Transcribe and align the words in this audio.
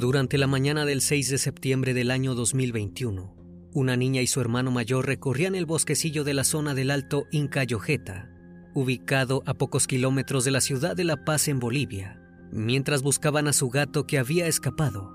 Durante 0.00 0.38
la 0.38 0.46
mañana 0.46 0.86
del 0.86 1.02
6 1.02 1.28
de 1.28 1.36
septiembre 1.36 1.92
del 1.92 2.10
año 2.10 2.34
2021, 2.34 3.36
una 3.74 3.98
niña 3.98 4.22
y 4.22 4.26
su 4.26 4.40
hermano 4.40 4.70
mayor 4.70 5.06
recorrían 5.06 5.54
el 5.54 5.66
bosquecillo 5.66 6.24
de 6.24 6.32
la 6.32 6.44
zona 6.44 6.72
del 6.72 6.90
Alto 6.90 7.26
Incayojeta, 7.32 8.30
ubicado 8.72 9.42
a 9.44 9.52
pocos 9.52 9.86
kilómetros 9.86 10.46
de 10.46 10.52
la 10.52 10.62
ciudad 10.62 10.96
de 10.96 11.04
La 11.04 11.22
Paz 11.26 11.48
en 11.48 11.58
Bolivia, 11.58 12.18
mientras 12.50 13.02
buscaban 13.02 13.46
a 13.46 13.52
su 13.52 13.68
gato 13.68 14.06
que 14.06 14.18
había 14.18 14.46
escapado. 14.46 15.14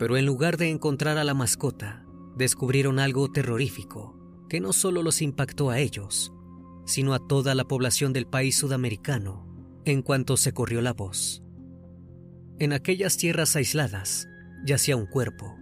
Pero 0.00 0.16
en 0.16 0.26
lugar 0.26 0.56
de 0.56 0.68
encontrar 0.68 1.16
a 1.16 1.22
la 1.22 1.34
mascota, 1.34 2.04
descubrieron 2.36 2.98
algo 2.98 3.30
terrorífico 3.30 4.18
que 4.48 4.58
no 4.58 4.72
solo 4.72 5.04
los 5.04 5.22
impactó 5.22 5.70
a 5.70 5.78
ellos, 5.78 6.32
sino 6.86 7.14
a 7.14 7.24
toda 7.24 7.54
la 7.54 7.66
población 7.66 8.12
del 8.12 8.26
país 8.26 8.56
sudamericano 8.56 9.46
en 9.84 10.02
cuanto 10.02 10.36
se 10.36 10.52
corrió 10.52 10.82
la 10.82 10.92
voz. 10.92 11.44
En 12.60 12.74
aquellas 12.74 13.16
tierras 13.16 13.56
aisladas 13.56 14.28
yacía 14.66 14.94
un 14.94 15.06
cuerpo. 15.06 15.58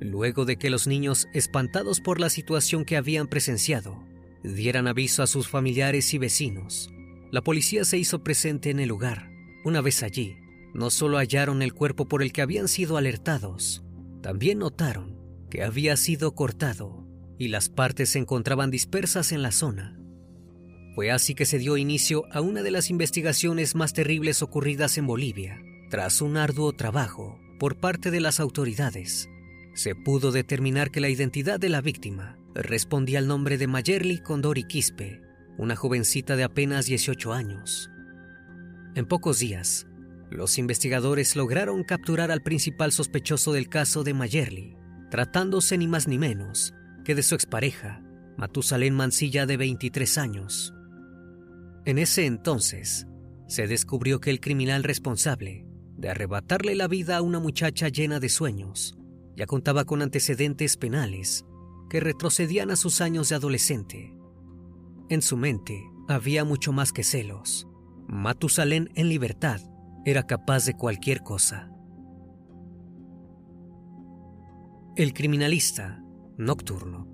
Luego 0.00 0.46
de 0.46 0.56
que 0.56 0.70
los 0.70 0.86
niños, 0.86 1.28
espantados 1.34 2.00
por 2.00 2.20
la 2.20 2.30
situación 2.30 2.86
que 2.86 2.96
habían 2.96 3.28
presenciado, 3.28 4.02
dieran 4.42 4.88
aviso 4.88 5.22
a 5.22 5.26
sus 5.26 5.46
familiares 5.46 6.14
y 6.14 6.18
vecinos, 6.18 6.90
la 7.30 7.42
policía 7.42 7.84
se 7.84 7.98
hizo 7.98 8.24
presente 8.24 8.70
en 8.70 8.80
el 8.80 8.88
lugar. 8.88 9.30
Una 9.62 9.82
vez 9.82 10.02
allí, 10.02 10.38
no 10.72 10.88
solo 10.88 11.18
hallaron 11.18 11.60
el 11.60 11.74
cuerpo 11.74 12.08
por 12.08 12.22
el 12.22 12.32
que 12.32 12.40
habían 12.40 12.68
sido 12.68 12.96
alertados, 12.96 13.84
también 14.22 14.58
notaron 14.58 15.20
que 15.50 15.62
había 15.62 15.98
sido 15.98 16.34
cortado 16.34 17.06
y 17.38 17.48
las 17.48 17.68
partes 17.68 18.08
se 18.08 18.20
encontraban 18.20 18.70
dispersas 18.70 19.32
en 19.32 19.42
la 19.42 19.52
zona. 19.52 20.00
Fue 20.94 21.10
así 21.10 21.34
que 21.34 21.44
se 21.44 21.58
dio 21.58 21.76
inicio 21.76 22.24
a 22.32 22.40
una 22.40 22.62
de 22.62 22.70
las 22.70 22.88
investigaciones 22.88 23.74
más 23.74 23.92
terribles 23.92 24.40
ocurridas 24.40 24.96
en 24.96 25.06
Bolivia. 25.06 25.60
Tras 25.90 26.22
un 26.22 26.36
arduo 26.36 26.72
trabajo 26.72 27.40
por 27.58 27.80
parte 27.80 28.12
de 28.12 28.20
las 28.20 28.38
autoridades, 28.38 29.28
se 29.74 29.96
pudo 29.96 30.30
determinar 30.30 30.92
que 30.92 31.00
la 31.00 31.08
identidad 31.08 31.58
de 31.58 31.68
la 31.68 31.80
víctima 31.80 32.38
respondía 32.54 33.18
al 33.18 33.26
nombre 33.26 33.58
de 33.58 33.66
Mayerly 33.66 34.18
Condori 34.22 34.62
Quispe, 34.62 35.20
una 35.58 35.74
jovencita 35.74 36.36
de 36.36 36.44
apenas 36.44 36.86
18 36.86 37.32
años. 37.32 37.90
En 38.94 39.04
pocos 39.04 39.40
días, 39.40 39.88
los 40.30 40.58
investigadores 40.58 41.34
lograron 41.34 41.82
capturar 41.82 42.30
al 42.30 42.40
principal 42.40 42.92
sospechoso 42.92 43.52
del 43.52 43.68
caso 43.68 44.04
de 44.04 44.14
Mayerly, 44.14 44.76
tratándose 45.10 45.76
ni 45.76 45.88
más 45.88 46.06
ni 46.06 46.18
menos 46.18 46.72
que 47.04 47.16
de 47.16 47.24
su 47.24 47.34
expareja, 47.34 48.00
Matusalén 48.36 48.94
Mancilla 48.94 49.44
de 49.44 49.56
23 49.56 50.18
años. 50.18 50.72
En 51.84 51.98
ese 51.98 52.26
entonces, 52.26 53.08
se 53.48 53.66
descubrió 53.66 54.20
que 54.20 54.30
el 54.30 54.38
criminal 54.38 54.84
responsable 54.84 55.66
de 56.00 56.10
arrebatarle 56.10 56.74
la 56.74 56.88
vida 56.88 57.16
a 57.16 57.22
una 57.22 57.38
muchacha 57.38 57.88
llena 57.88 58.18
de 58.18 58.28
sueños 58.28 58.96
ya 59.40 59.46
contaba 59.46 59.86
con 59.86 60.02
antecedentes 60.02 60.76
penales 60.76 61.46
que 61.88 61.98
retrocedían 61.98 62.70
a 62.70 62.76
sus 62.76 63.00
años 63.00 63.30
de 63.30 63.36
adolescente. 63.36 64.14
En 65.08 65.22
su 65.22 65.38
mente 65.38 65.82
había 66.08 66.44
mucho 66.44 66.72
más 66.72 66.92
que 66.92 67.04
celos. 67.04 67.66
Matusalén 68.06 68.90
en 68.96 69.08
libertad 69.08 69.62
era 70.04 70.26
capaz 70.26 70.66
de 70.66 70.74
cualquier 70.74 71.22
cosa. 71.22 71.72
El 74.94 75.14
criminalista 75.14 76.02
nocturno. 76.36 77.08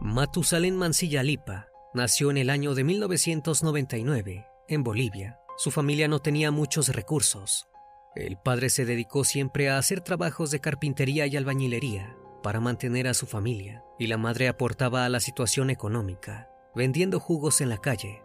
Matusalén 0.00 0.76
Mancilla 0.76 1.22
Lipa 1.22 1.68
nació 1.94 2.32
en 2.32 2.38
el 2.38 2.50
año 2.50 2.74
de 2.74 2.82
1999 2.82 4.46
en 4.66 4.82
Bolivia. 4.82 5.38
Su 5.56 5.70
familia 5.70 6.08
no 6.08 6.20
tenía 6.20 6.50
muchos 6.50 6.88
recursos. 6.88 7.68
El 8.14 8.36
padre 8.36 8.70
se 8.70 8.84
dedicó 8.84 9.24
siempre 9.24 9.70
a 9.70 9.78
hacer 9.78 10.00
trabajos 10.00 10.50
de 10.50 10.60
carpintería 10.60 11.26
y 11.26 11.36
albañilería 11.36 12.16
para 12.42 12.60
mantener 12.60 13.06
a 13.06 13.14
su 13.14 13.26
familia, 13.26 13.84
y 13.98 14.08
la 14.08 14.18
madre 14.18 14.48
aportaba 14.48 15.04
a 15.04 15.08
la 15.08 15.20
situación 15.20 15.70
económica, 15.70 16.50
vendiendo 16.74 17.20
jugos 17.20 17.60
en 17.60 17.68
la 17.68 17.78
calle. 17.78 18.22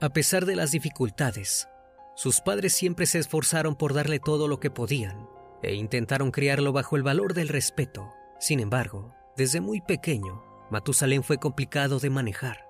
A 0.00 0.10
pesar 0.10 0.44
de 0.44 0.56
las 0.56 0.72
dificultades, 0.72 1.68
sus 2.14 2.40
padres 2.40 2.74
siempre 2.74 3.06
se 3.06 3.18
esforzaron 3.18 3.74
por 3.74 3.94
darle 3.94 4.20
todo 4.20 4.48
lo 4.48 4.60
que 4.60 4.70
podían 4.70 5.28
e 5.62 5.74
intentaron 5.74 6.30
criarlo 6.30 6.72
bajo 6.72 6.96
el 6.96 7.02
valor 7.02 7.34
del 7.34 7.48
respeto. 7.48 8.12
Sin 8.38 8.60
embargo, 8.60 9.14
desde 9.36 9.60
muy 9.60 9.80
pequeño, 9.80 10.44
Matusalén 10.70 11.22
fue 11.22 11.38
complicado 11.38 11.98
de 11.98 12.10
manejar. 12.10 12.66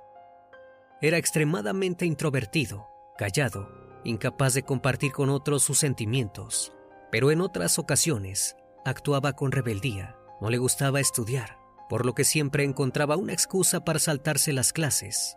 Era 1.00 1.18
extremadamente 1.18 2.06
introvertido, 2.06 2.88
callado, 3.16 3.70
incapaz 4.04 4.54
de 4.54 4.62
compartir 4.62 5.12
con 5.12 5.30
otros 5.30 5.62
sus 5.62 5.78
sentimientos, 5.78 6.72
pero 7.10 7.30
en 7.30 7.40
otras 7.40 7.78
ocasiones 7.78 8.56
actuaba 8.84 9.32
con 9.32 9.52
rebeldía, 9.52 10.16
no 10.40 10.50
le 10.50 10.58
gustaba 10.58 11.00
estudiar, 11.00 11.58
por 11.88 12.06
lo 12.06 12.14
que 12.14 12.24
siempre 12.24 12.64
encontraba 12.64 13.16
una 13.16 13.32
excusa 13.32 13.84
para 13.84 13.98
saltarse 13.98 14.52
las 14.52 14.72
clases. 14.72 15.36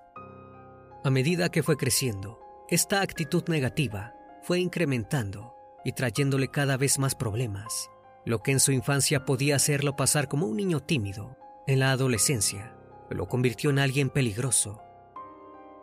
A 1.04 1.10
medida 1.10 1.50
que 1.50 1.64
fue 1.64 1.78
creciendo, 1.78 2.40
esta 2.70 3.02
actitud 3.02 3.44
negativa 3.48 4.14
fue 4.44 4.60
incrementando 4.60 5.56
y 5.86 5.94
trayéndole 5.94 6.50
cada 6.50 6.78
vez 6.78 7.00
más 7.00 7.16
problemas. 7.16 7.90
Lo 8.26 8.44
que 8.44 8.52
en 8.52 8.60
su 8.60 8.72
infancia 8.72 9.26
podía 9.26 9.56
hacerlo 9.56 9.96
pasar 9.96 10.28
como 10.28 10.46
un 10.46 10.58
niño 10.58 10.82
tímido, 10.82 11.38
en 11.68 11.80
la 11.80 11.92
adolescencia 11.92 12.76
lo 13.16 13.28
convirtió 13.28 13.70
en 13.70 13.80
alguien 13.80 14.10
peligroso. 14.10 14.82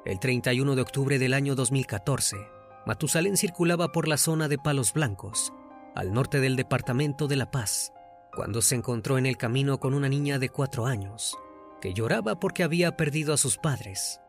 El 0.07 0.21
31 0.21 0.77
de 0.77 0.83
octubre 0.83 1.19
del 1.19 1.35
año 1.35 1.57
2014, 1.57 2.37
Matusalén 2.87 3.37
circulaba 3.37 3.91
por 3.91 4.07
la 4.07 4.17
zona 4.17 4.47
de 4.47 4.57
Palos 4.57 4.93
Blancos, 4.93 5.53
al 5.97 6.13
norte 6.13 6.39
del 6.39 6.55
departamento 6.55 7.27
de 7.27 7.35
La 7.35 7.51
Paz, 7.51 7.93
cuando 8.33 8.63
se 8.63 8.77
encontró 8.77 9.19
en 9.19 9.27
el 9.27 9.37
camino 9.37 9.81
con 9.81 9.95
una 9.95 10.09
niña 10.09 10.39
de 10.39 10.49
cuatro 10.49 10.87
años, 10.87 11.37
que 11.81 11.93
lloraba 11.93 12.39
porque 12.39 12.63
había 12.63 12.97
perdido 12.97 13.35
a 13.35 13.37
sus 13.37 13.59
padres. 13.59 14.21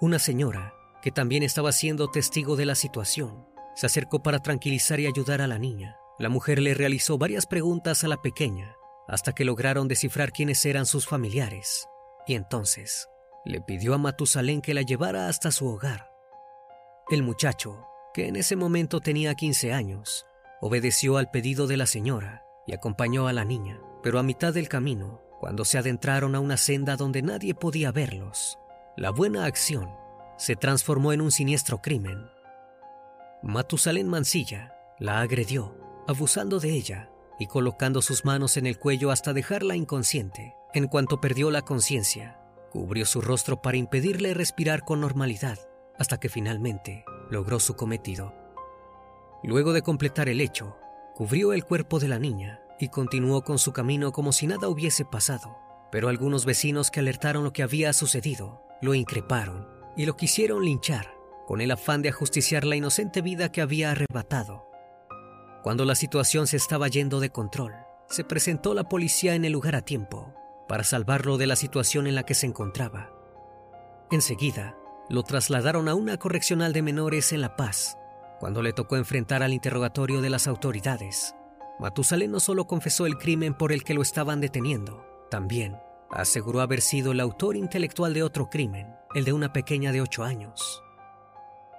Una 0.00 0.18
señora, 0.18 0.72
que 1.02 1.10
también 1.10 1.42
estaba 1.42 1.72
siendo 1.72 2.10
testigo 2.10 2.56
de 2.56 2.64
la 2.64 2.74
situación, 2.74 3.46
se 3.76 3.84
acercó 3.84 4.22
para 4.22 4.38
tranquilizar 4.38 4.98
y 4.98 5.06
ayudar 5.06 5.42
a 5.42 5.46
la 5.46 5.58
niña. 5.58 5.98
La 6.18 6.30
mujer 6.30 6.58
le 6.58 6.72
realizó 6.72 7.18
varias 7.18 7.44
preguntas 7.44 8.02
a 8.02 8.08
la 8.08 8.22
pequeña, 8.22 8.76
hasta 9.08 9.34
que 9.34 9.44
lograron 9.44 9.88
descifrar 9.88 10.32
quiénes 10.32 10.64
eran 10.64 10.86
sus 10.86 11.06
familiares, 11.06 11.86
y 12.26 12.32
entonces 12.32 13.10
le 13.44 13.60
pidió 13.60 13.94
a 13.94 13.98
Matusalén 13.98 14.60
que 14.60 14.74
la 14.74 14.82
llevara 14.82 15.28
hasta 15.28 15.50
su 15.50 15.66
hogar. 15.66 16.10
El 17.08 17.22
muchacho, 17.22 17.86
que 18.12 18.28
en 18.28 18.36
ese 18.36 18.56
momento 18.56 19.00
tenía 19.00 19.34
15 19.34 19.72
años, 19.72 20.26
obedeció 20.60 21.16
al 21.16 21.30
pedido 21.30 21.66
de 21.66 21.76
la 21.76 21.86
señora 21.86 22.44
y 22.66 22.74
acompañó 22.74 23.26
a 23.28 23.32
la 23.32 23.44
niña, 23.44 23.80
pero 24.02 24.18
a 24.18 24.22
mitad 24.22 24.52
del 24.52 24.68
camino, 24.68 25.22
cuando 25.40 25.64
se 25.64 25.78
adentraron 25.78 26.34
a 26.34 26.40
una 26.40 26.56
senda 26.56 26.96
donde 26.96 27.22
nadie 27.22 27.54
podía 27.54 27.92
verlos, 27.92 28.58
la 28.96 29.10
buena 29.10 29.46
acción 29.46 29.90
se 30.36 30.56
transformó 30.56 31.12
en 31.12 31.20
un 31.20 31.30
siniestro 31.30 31.80
crimen. 31.80 32.30
Matusalén 33.42 34.08
Mancilla 34.08 34.74
la 34.98 35.20
agredió, 35.20 35.76
abusando 36.06 36.60
de 36.60 36.70
ella 36.70 37.10
y 37.38 37.46
colocando 37.46 38.02
sus 38.02 38.24
manos 38.24 38.56
en 38.56 38.66
el 38.66 38.78
cuello 38.78 39.10
hasta 39.10 39.32
dejarla 39.32 39.76
inconsciente. 39.76 40.54
En 40.74 40.86
cuanto 40.88 41.20
perdió 41.20 41.50
la 41.50 41.62
conciencia, 41.62 42.39
cubrió 42.70 43.04
su 43.04 43.20
rostro 43.20 43.60
para 43.60 43.76
impedirle 43.76 44.32
respirar 44.34 44.84
con 44.84 45.00
normalidad, 45.00 45.58
hasta 45.98 46.18
que 46.18 46.28
finalmente 46.28 47.04
logró 47.30 47.60
su 47.60 47.74
cometido. 47.74 48.34
Luego 49.42 49.72
de 49.72 49.82
completar 49.82 50.28
el 50.28 50.40
hecho, 50.40 50.76
cubrió 51.14 51.52
el 51.52 51.64
cuerpo 51.64 51.98
de 51.98 52.08
la 52.08 52.18
niña 52.18 52.62
y 52.78 52.88
continuó 52.88 53.42
con 53.42 53.58
su 53.58 53.72
camino 53.72 54.12
como 54.12 54.32
si 54.32 54.46
nada 54.46 54.68
hubiese 54.68 55.04
pasado. 55.04 55.58
Pero 55.92 56.08
algunos 56.08 56.44
vecinos 56.44 56.90
que 56.90 57.00
alertaron 57.00 57.44
lo 57.44 57.52
que 57.52 57.62
había 57.62 57.92
sucedido 57.92 58.62
lo 58.80 58.94
increparon 58.94 59.68
y 59.96 60.06
lo 60.06 60.16
quisieron 60.16 60.64
linchar 60.64 61.14
con 61.46 61.60
el 61.60 61.72
afán 61.72 62.00
de 62.00 62.10
ajusticiar 62.10 62.64
la 62.64 62.76
inocente 62.76 63.22
vida 63.22 63.50
que 63.50 63.60
había 63.60 63.90
arrebatado. 63.90 64.66
Cuando 65.62 65.84
la 65.84 65.96
situación 65.96 66.46
se 66.46 66.56
estaba 66.56 66.88
yendo 66.88 67.18
de 67.18 67.30
control, 67.30 67.74
se 68.08 68.24
presentó 68.24 68.72
la 68.72 68.84
policía 68.84 69.34
en 69.34 69.44
el 69.44 69.52
lugar 69.52 69.74
a 69.74 69.82
tiempo 69.82 70.32
para 70.70 70.84
salvarlo 70.84 71.36
de 71.36 71.48
la 71.48 71.56
situación 71.56 72.06
en 72.06 72.14
la 72.14 72.22
que 72.22 72.34
se 72.34 72.46
encontraba. 72.46 73.10
Enseguida, 74.12 74.76
lo 75.08 75.24
trasladaron 75.24 75.88
a 75.88 75.96
una 75.96 76.16
correccional 76.16 76.72
de 76.72 76.80
menores 76.80 77.32
en 77.32 77.40
La 77.40 77.56
Paz. 77.56 77.98
Cuando 78.38 78.62
le 78.62 78.72
tocó 78.72 78.96
enfrentar 78.96 79.42
al 79.42 79.52
interrogatorio 79.52 80.20
de 80.20 80.30
las 80.30 80.46
autoridades, 80.46 81.34
Matusalén 81.80 82.30
no 82.30 82.38
solo 82.38 82.68
confesó 82.68 83.06
el 83.06 83.18
crimen 83.18 83.52
por 83.52 83.72
el 83.72 83.82
que 83.82 83.94
lo 83.94 84.02
estaban 84.02 84.40
deteniendo, 84.40 85.04
también 85.28 85.76
aseguró 86.08 86.60
haber 86.60 86.82
sido 86.82 87.10
el 87.10 87.18
autor 87.18 87.56
intelectual 87.56 88.14
de 88.14 88.22
otro 88.22 88.48
crimen, 88.48 88.94
el 89.16 89.24
de 89.24 89.32
una 89.32 89.52
pequeña 89.52 89.90
de 89.90 90.02
8 90.02 90.22
años. 90.22 90.84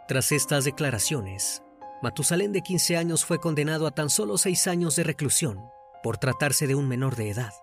Tras 0.09 0.33
estas 0.33 0.65
declaraciones, 0.65 1.63
Matusalén 2.01 2.51
de 2.51 2.61
15 2.61 2.97
años 2.97 3.23
fue 3.23 3.39
condenado 3.39 3.87
a 3.87 3.91
tan 3.91 4.09
solo 4.09 4.37
6 4.37 4.67
años 4.67 4.97
de 4.97 5.05
reclusión 5.05 5.61
por 6.03 6.17
tratarse 6.17 6.67
de 6.67 6.75
un 6.75 6.89
menor 6.89 7.15
de 7.15 7.29
edad. 7.29 7.53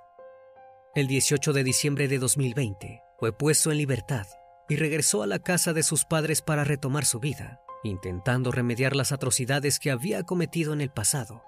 El 0.98 1.06
18 1.06 1.52
de 1.52 1.62
diciembre 1.62 2.08
de 2.08 2.18
2020 2.18 3.04
fue 3.20 3.30
puesto 3.32 3.70
en 3.70 3.78
libertad 3.78 4.26
y 4.68 4.74
regresó 4.74 5.22
a 5.22 5.28
la 5.28 5.38
casa 5.38 5.72
de 5.72 5.84
sus 5.84 6.04
padres 6.04 6.42
para 6.42 6.64
retomar 6.64 7.04
su 7.04 7.20
vida, 7.20 7.60
intentando 7.84 8.50
remediar 8.50 8.96
las 8.96 9.12
atrocidades 9.12 9.78
que 9.78 9.92
había 9.92 10.24
cometido 10.24 10.72
en 10.72 10.80
el 10.80 10.90
pasado. 10.90 11.44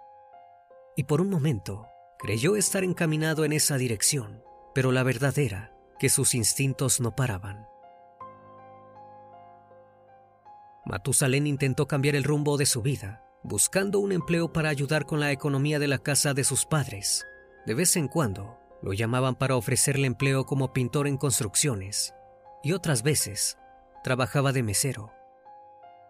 Y 0.96 1.02
por 1.02 1.20
un 1.20 1.30
momento 1.30 1.88
creyó 2.20 2.54
estar 2.54 2.84
encaminado 2.84 3.44
en 3.44 3.52
esa 3.52 3.76
dirección, 3.76 4.40
pero 4.72 4.92
la 4.92 5.02
verdad 5.02 5.36
era 5.36 5.72
que 5.98 6.10
sus 6.10 6.36
instintos 6.36 7.00
no 7.00 7.16
paraban. 7.16 7.66
Matusalén 10.86 11.48
intentó 11.48 11.88
cambiar 11.88 12.14
el 12.14 12.22
rumbo 12.22 12.56
de 12.56 12.66
su 12.66 12.82
vida, 12.82 13.24
buscando 13.42 13.98
un 13.98 14.12
empleo 14.12 14.52
para 14.52 14.68
ayudar 14.68 15.06
con 15.06 15.18
la 15.18 15.32
economía 15.32 15.80
de 15.80 15.88
la 15.88 15.98
casa 15.98 16.34
de 16.34 16.44
sus 16.44 16.66
padres. 16.66 17.26
De 17.66 17.74
vez 17.74 17.96
en 17.96 18.06
cuando, 18.06 18.59
lo 18.82 18.92
llamaban 18.92 19.34
para 19.34 19.56
ofrecerle 19.56 20.06
empleo 20.06 20.46
como 20.46 20.72
pintor 20.72 21.06
en 21.06 21.16
construcciones, 21.16 22.14
y 22.62 22.72
otras 22.72 23.02
veces, 23.02 23.58
trabajaba 24.02 24.52
de 24.52 24.62
mesero. 24.62 25.12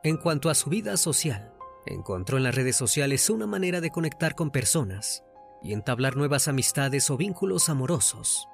En 0.02 0.16
cuanto 0.16 0.50
a 0.50 0.54
su 0.54 0.70
vida 0.70 0.96
social, 0.96 1.52
encontró 1.86 2.36
en 2.36 2.44
las 2.44 2.54
redes 2.54 2.76
sociales 2.76 3.28
una 3.30 3.46
manera 3.46 3.80
de 3.80 3.90
conectar 3.90 4.34
con 4.34 4.50
personas 4.50 5.24
y 5.62 5.72
entablar 5.72 6.16
nuevas 6.16 6.48
amistades 6.48 7.10
o 7.10 7.16
vínculos 7.16 7.68
amorosos. 7.68 8.48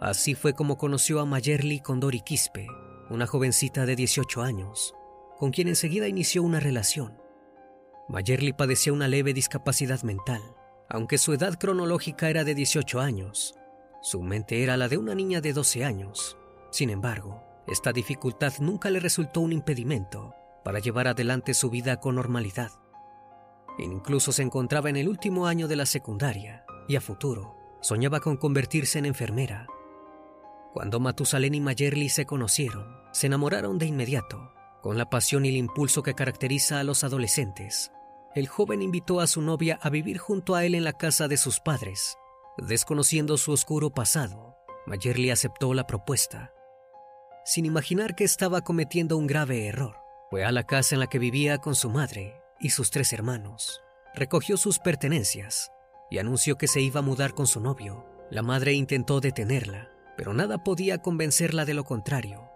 Así 0.00 0.34
fue 0.34 0.54
como 0.54 0.78
conoció 0.78 1.20
a 1.20 1.26
Mayerly 1.26 1.80
Condori 1.80 2.20
Quispe, 2.20 2.66
una 3.10 3.26
jovencita 3.26 3.86
de 3.86 3.96
18 3.96 4.42
años, 4.42 4.94
con 5.38 5.50
quien 5.50 5.68
enseguida 5.68 6.08
inició 6.08 6.42
una 6.42 6.60
relación. 6.60 7.20
Mayerly 8.08 8.52
padecía 8.52 8.92
una 8.92 9.08
leve 9.08 9.34
discapacidad 9.34 10.02
mental. 10.02 10.40
Aunque 10.88 11.18
su 11.18 11.32
edad 11.32 11.58
cronológica 11.58 12.30
era 12.30 12.44
de 12.44 12.54
18 12.54 13.00
años, 13.00 13.54
su 14.00 14.22
mente 14.22 14.62
era 14.62 14.76
la 14.76 14.88
de 14.88 14.96
una 14.96 15.14
niña 15.14 15.40
de 15.40 15.52
12 15.52 15.84
años. 15.84 16.38
Sin 16.70 16.88
embargo, 16.90 17.42
esta 17.66 17.92
dificultad 17.92 18.54
nunca 18.60 18.90
le 18.90 19.00
resultó 19.00 19.40
un 19.40 19.52
impedimento 19.52 20.34
para 20.64 20.78
llevar 20.78 21.08
adelante 21.08 21.52
su 21.52 21.68
vida 21.70 22.00
con 22.00 22.14
normalidad. 22.14 22.70
Incluso 23.78 24.32
se 24.32 24.42
encontraba 24.42 24.88
en 24.88 24.96
el 24.96 25.08
último 25.08 25.46
año 25.46 25.68
de 25.68 25.76
la 25.76 25.86
secundaria 25.86 26.64
y 26.88 26.96
a 26.96 27.00
futuro 27.00 27.56
soñaba 27.80 28.20
con 28.20 28.36
convertirse 28.36 28.98
en 28.98 29.06
enfermera. 29.06 29.66
Cuando 30.72 31.00
Matusalén 31.00 31.54
y 31.54 31.60
Mayerly 31.60 32.08
se 32.08 32.26
conocieron, 32.26 32.96
se 33.12 33.26
enamoraron 33.26 33.78
de 33.78 33.86
inmediato 33.86 34.52
con 34.82 34.96
la 34.96 35.10
pasión 35.10 35.44
y 35.44 35.48
el 35.48 35.56
impulso 35.56 36.02
que 36.02 36.14
caracteriza 36.14 36.80
a 36.80 36.84
los 36.84 37.04
adolescentes, 37.04 37.90
el 38.34 38.46
joven 38.46 38.82
invitó 38.82 39.20
a 39.20 39.26
su 39.26 39.42
novia 39.42 39.78
a 39.82 39.90
vivir 39.90 40.18
junto 40.18 40.54
a 40.54 40.64
él 40.64 40.74
en 40.74 40.84
la 40.84 40.92
casa 40.92 41.28
de 41.28 41.36
sus 41.36 41.60
padres. 41.60 42.16
Desconociendo 42.58 43.36
su 43.38 43.52
oscuro 43.52 43.90
pasado, 43.90 44.56
Mayerly 44.86 45.30
aceptó 45.30 45.74
la 45.74 45.86
propuesta. 45.86 46.52
Sin 47.44 47.66
imaginar 47.66 48.14
que 48.14 48.24
estaba 48.24 48.62
cometiendo 48.62 49.16
un 49.16 49.26
grave 49.26 49.66
error, 49.66 49.96
fue 50.30 50.44
a 50.44 50.52
la 50.52 50.64
casa 50.64 50.94
en 50.94 51.00
la 51.00 51.06
que 51.06 51.18
vivía 51.18 51.58
con 51.58 51.74
su 51.74 51.88
madre 51.88 52.40
y 52.60 52.70
sus 52.70 52.90
tres 52.90 53.12
hermanos. 53.12 53.82
Recogió 54.14 54.56
sus 54.56 54.78
pertenencias 54.78 55.70
y 56.10 56.18
anunció 56.18 56.58
que 56.58 56.68
se 56.68 56.80
iba 56.80 57.00
a 57.00 57.02
mudar 57.02 57.34
con 57.34 57.46
su 57.46 57.60
novio. 57.60 58.06
La 58.30 58.42
madre 58.42 58.72
intentó 58.74 59.20
detenerla, 59.20 59.90
pero 60.16 60.34
nada 60.34 60.64
podía 60.64 60.98
convencerla 60.98 61.64
de 61.64 61.74
lo 61.74 61.84
contrario. 61.84 62.50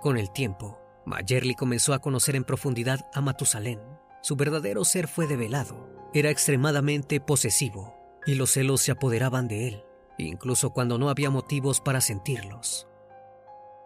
Con 0.00 0.18
el 0.18 0.32
tiempo, 0.32 0.80
Mayerly 1.04 1.54
comenzó 1.54 1.94
a 1.94 2.00
conocer 2.00 2.34
en 2.34 2.44
profundidad 2.44 3.08
a 3.12 3.20
Matusalén. 3.20 3.80
Su 4.22 4.36
verdadero 4.36 4.84
ser 4.84 5.08
fue 5.08 5.26
develado. 5.26 5.88
Era 6.14 6.30
extremadamente 6.30 7.20
posesivo 7.20 7.94
y 8.24 8.34
los 8.34 8.52
celos 8.52 8.80
se 8.80 8.92
apoderaban 8.92 9.48
de 9.48 9.68
él, 9.68 9.84
incluso 10.16 10.70
cuando 10.70 10.98
no 10.98 11.10
había 11.10 11.30
motivos 11.30 11.80
para 11.80 12.00
sentirlos. 12.00 12.88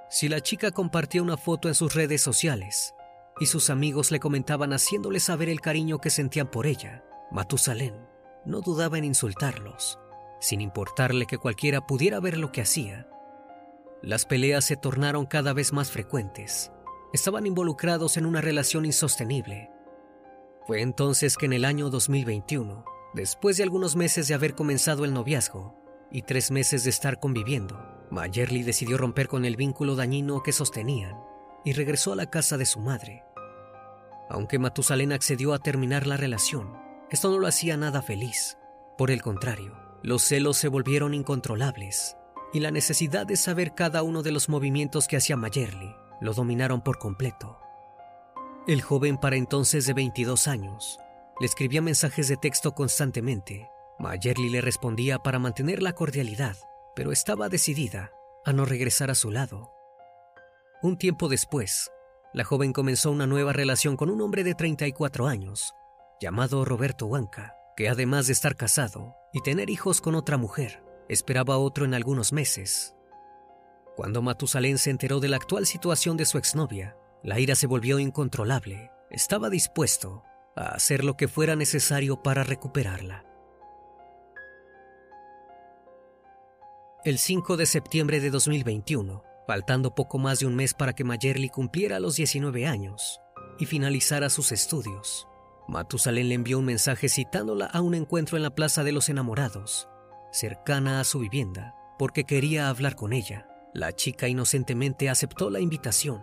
Si 0.09 0.29
la 0.29 0.41
chica 0.41 0.71
compartía 0.71 1.23
una 1.23 1.37
foto 1.37 1.69
en 1.69 1.75
sus 1.75 1.95
redes 1.95 2.23
sociales 2.23 2.95
y 3.41 3.47
sus 3.47 3.71
amigos 3.71 4.11
le 4.11 4.21
comentaban 4.21 4.73
haciéndole 4.73 5.21
saber 5.21 5.49
el 5.49 5.61
cariño 5.61 5.99
que 5.99 6.11
sentían 6.11 6.51
por 6.51 6.67
ella, 6.67 7.05
Matusalén 7.31 8.07
no 8.45 8.61
dudaba 8.61 8.99
en 8.99 9.05
insultarlos, 9.05 9.99
sin 10.39 10.61
importarle 10.61 11.27
que 11.27 11.39
cualquiera 11.39 11.87
pudiera 11.87 12.21
ver 12.21 12.39
lo 12.39 12.53
que 12.53 12.61
hacía. 12.61 13.09
Las 14.03 14.27
peleas 14.27 14.65
se 14.65 14.77
tornaron 14.77 15.27
cada 15.27 15.53
vez 15.53 15.73
más 15.73 15.91
frecuentes 15.91 16.71
estaban 17.17 17.47
involucrados 17.47 18.17
en 18.17 18.27
una 18.27 18.41
relación 18.41 18.85
insostenible. 18.85 19.71
Fue 20.67 20.81
entonces 20.81 21.37
que 21.37 21.47
en 21.47 21.53
el 21.53 21.65
año 21.65 21.91
2021, 21.91 22.85
después 23.15 23.57
de 23.57 23.63
algunos 23.63 23.95
meses 23.95 24.27
de 24.27 24.35
haber 24.35 24.57
comenzado 24.57 25.05
el 25.05 25.15
noviazgo 25.15 25.77
y 26.11 26.23
tres 26.23 26.51
meses 26.51 26.83
de 26.83 26.91
estar 26.91 27.21
conviviendo, 27.21 27.81
Mayerly 28.11 28.65
decidió 28.65 28.99
romper 28.99 29.29
con 29.29 29.45
el 29.45 29.55
vínculo 29.55 29.95
dañino 29.95 30.43
que 30.43 30.51
sostenían 30.51 31.17
y 31.65 31.73
regresó 31.73 32.15
a 32.15 32.17
la 32.17 32.31
casa 32.31 32.59
de 32.59 32.67
su 32.67 32.81
madre. 32.81 33.23
Aunque 34.29 34.59
Matusalén 34.59 35.13
accedió 35.13 35.55
a 35.55 35.61
terminar 35.61 36.09
la 36.09 36.17
relación, 36.17 36.77
esto 37.11 37.31
no 37.31 37.39
lo 37.39 37.47
hacía 37.47 37.77
nada 37.77 38.03
feliz. 38.03 38.59
Por 38.99 39.13
el 39.13 39.23
contrario, 39.23 39.79
los 40.03 40.23
celos 40.23 40.57
se 40.57 40.67
volvieron 40.67 41.15
incontrolables 41.15 42.17
y 42.53 42.59
la 42.59 42.73
necesidad 42.73 43.25
de 43.25 43.37
saber 43.37 43.77
cada 43.77 44.03
uno 44.03 44.25
de 44.25 44.33
los 44.33 44.49
movimientos 44.49 45.07
que 45.07 45.17
hacía 45.17 45.37
Mayerly 45.37 45.95
lo 46.21 46.35
dominaron 46.35 46.81
por 46.81 46.99
completo. 46.99 47.61
El 48.67 48.83
joven 48.83 49.17
para 49.17 49.37
entonces 49.37 49.87
de 49.87 49.93
22 49.93 50.49
años 50.49 50.99
le 51.39 51.47
escribía 51.47 51.81
mensajes 51.81 52.27
de 52.27 52.37
texto 52.37 52.75
constantemente. 52.75 53.71
Mayerly 54.01 54.51
le 54.51 54.61
respondía 54.61 55.21
para 55.21 55.39
mantener 55.39 55.85
la 55.85 55.93
cordialidad, 55.93 56.57
pero 56.97 57.13
estaba 57.13 57.49
decidida 57.49 58.11
a 58.45 58.53
no 58.53 58.65
regresar 58.65 59.09
a 59.09 59.15
su 59.15 59.31
lado. 59.31 59.71
Un 60.83 60.99
tiempo 60.99 61.29
después, 61.29 61.93
la 62.33 62.43
joven 62.43 62.73
comenzó 62.73 63.13
una 63.13 63.29
nueva 63.29 63.53
relación 63.53 63.97
con 63.97 64.11
un 64.11 64.21
hombre 64.21 64.43
de 64.43 64.57
34 64.57 65.29
años, 65.29 65.73
llamado 66.21 66.65
Roberto 66.65 67.07
Huanca, 67.07 67.55
que 67.77 67.89
además 67.89 68.27
de 68.27 68.33
estar 68.33 68.57
casado 68.57 69.15
y 69.33 69.43
tener 69.43 69.71
hijos 69.71 70.01
con 70.01 70.17
otra 70.17 70.39
mujer, 70.39 70.83
esperaba 71.09 71.57
otro 71.57 71.85
en 71.85 71.95
algunos 71.95 72.33
meses. 72.33 72.97
Cuando 73.95 74.23
Matusalén 74.23 74.79
se 74.79 74.91
enteró 74.91 75.21
de 75.21 75.29
la 75.29 75.37
actual 75.37 75.67
situación 75.67 76.17
de 76.17 76.27
su 76.27 76.37
exnovia, 76.37 76.97
la 77.23 77.41
ira 77.41 77.55
se 77.55 77.67
volvió 77.67 77.99
incontrolable. 77.99 78.91
Estaba 79.11 79.51
dispuesto 79.51 80.23
a 80.55 80.69
hacer 80.69 81.05
lo 81.05 81.17
que 81.17 81.29
fuera 81.29 81.57
necesario 81.57 82.23
para 82.23 82.45
recuperarla. 82.45 83.25
El 87.05 87.19
5 87.19 87.57
de 87.57 87.67
septiembre 87.67 88.21
de 88.21 88.31
2021, 88.31 89.23
faltando 89.47 89.95
poco 89.95 90.19
más 90.19 90.41
de 90.41 90.47
un 90.47 90.57
mes 90.57 90.75
para 90.75 90.93
que 90.93 91.05
Mayerly 91.05 91.51
cumpliera 91.51 92.01
los 92.01 92.17
19 92.17 92.67
años 92.67 93.21
y 93.61 93.67
finalizara 93.67 94.29
sus 94.29 94.51
estudios, 94.51 95.29
Matusalén 95.69 96.29
le 96.29 96.35
envió 96.35 96.59
un 96.59 96.65
mensaje 96.65 97.09
citándola 97.09 97.67
a 97.67 97.81
un 97.81 97.95
encuentro 97.95 98.37
en 98.37 98.43
la 98.43 98.55
Plaza 98.55 98.85
de 98.85 98.93
los 98.93 99.09
Enamorados, 99.09 99.89
cercana 100.33 101.01
a 101.01 101.05
su 101.05 101.19
vivienda, 101.21 101.75
porque 101.99 102.25
quería 102.25 102.69
hablar 102.69 102.95
con 102.95 103.13
ella. 103.13 103.49
La 103.75 103.93
chica 103.93 104.29
inocentemente 104.29 105.09
aceptó 105.09 105.51
la 105.51 105.61
invitación. 105.61 106.23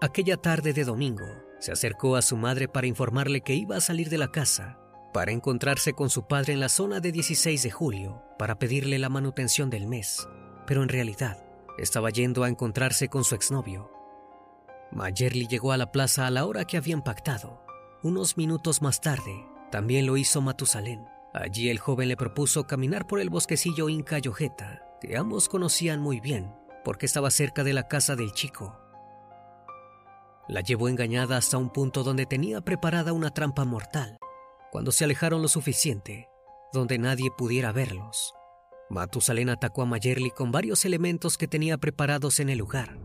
Aquella 0.00 0.36
tarde 0.36 0.72
de 0.72 0.84
domingo, 0.84 1.26
se 1.58 1.72
acercó 1.72 2.14
a 2.14 2.22
su 2.22 2.36
madre 2.36 2.68
para 2.68 2.86
informarle 2.86 3.40
que 3.40 3.54
iba 3.54 3.76
a 3.76 3.80
salir 3.80 4.08
de 4.08 4.18
la 4.18 4.30
casa 4.30 4.78
para 5.12 5.32
encontrarse 5.32 5.94
con 5.94 6.10
su 6.10 6.26
padre 6.26 6.52
en 6.52 6.60
la 6.60 6.68
zona 6.68 7.00
de 7.00 7.10
16 7.10 7.62
de 7.62 7.70
julio 7.70 8.22
para 8.38 8.58
pedirle 8.58 8.98
la 8.98 9.08
manutención 9.08 9.70
del 9.70 9.86
mes, 9.86 10.28
pero 10.66 10.82
en 10.82 10.88
realidad 10.88 11.44
estaba 11.78 12.10
yendo 12.10 12.44
a 12.44 12.48
encontrarse 12.48 13.08
con 13.08 13.24
su 13.24 13.34
exnovio. 13.34 13.90
Mayerly 14.92 15.48
llegó 15.48 15.72
a 15.72 15.76
la 15.76 15.90
plaza 15.90 16.26
a 16.26 16.30
la 16.30 16.46
hora 16.46 16.64
que 16.64 16.76
habían 16.76 17.02
pactado 17.02 17.64
unos 18.04 18.36
minutos 18.36 18.80
más 18.80 19.00
tarde, 19.00 19.44
también 19.72 20.06
lo 20.06 20.16
hizo 20.16 20.40
Matusalén. 20.40 21.04
Allí 21.34 21.68
el 21.68 21.80
joven 21.80 22.06
le 22.08 22.16
propuso 22.16 22.68
caminar 22.68 23.08
por 23.08 23.18
el 23.18 23.28
bosquecillo 23.28 23.88
Inca 23.88 24.18
Yojeta, 24.20 24.84
que 25.00 25.16
ambos 25.16 25.48
conocían 25.48 26.00
muy 26.00 26.20
bien, 26.20 26.54
porque 26.84 27.06
estaba 27.06 27.32
cerca 27.32 27.64
de 27.64 27.72
la 27.72 27.88
casa 27.88 28.14
del 28.14 28.32
chico. 28.32 28.87
La 30.48 30.62
llevó 30.62 30.88
engañada 30.88 31.36
hasta 31.36 31.58
un 31.58 31.70
punto 31.70 32.02
donde 32.02 32.24
tenía 32.24 32.62
preparada 32.62 33.12
una 33.12 33.30
trampa 33.30 33.66
mortal. 33.66 34.16
Cuando 34.72 34.92
se 34.92 35.04
alejaron 35.04 35.42
lo 35.42 35.48
suficiente, 35.48 36.28
donde 36.72 36.98
nadie 36.98 37.30
pudiera 37.30 37.70
verlos, 37.70 38.34
Matusalén 38.88 39.50
atacó 39.50 39.82
a 39.82 39.84
Mayerly 39.86 40.30
con 40.30 40.50
varios 40.50 40.86
elementos 40.86 41.36
que 41.36 41.48
tenía 41.48 41.76
preparados 41.76 42.40
en 42.40 42.48
el 42.48 42.58
lugar. 42.58 42.98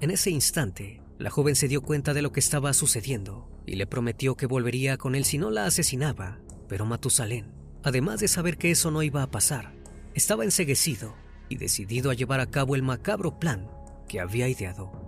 En 0.00 0.10
ese 0.10 0.30
instante, 0.30 1.02
la 1.18 1.28
joven 1.28 1.54
se 1.54 1.68
dio 1.68 1.82
cuenta 1.82 2.14
de 2.14 2.22
lo 2.22 2.32
que 2.32 2.40
estaba 2.40 2.72
sucediendo 2.72 3.46
y 3.66 3.74
le 3.74 3.86
prometió 3.86 4.34
que 4.34 4.46
volvería 4.46 4.96
con 4.96 5.14
él 5.14 5.26
si 5.26 5.36
no 5.36 5.50
la 5.50 5.66
asesinaba. 5.66 6.38
Pero 6.66 6.86
Matusalén, 6.86 7.52
además 7.82 8.20
de 8.20 8.28
saber 8.28 8.56
que 8.56 8.70
eso 8.70 8.90
no 8.90 9.02
iba 9.02 9.22
a 9.22 9.30
pasar, 9.30 9.74
estaba 10.14 10.44
enseguecido 10.44 11.14
y 11.50 11.56
decidido 11.56 12.10
a 12.10 12.14
llevar 12.14 12.40
a 12.40 12.50
cabo 12.50 12.74
el 12.74 12.82
macabro 12.82 13.38
plan 13.38 13.68
que 14.08 14.20
había 14.20 14.48
ideado. 14.48 14.99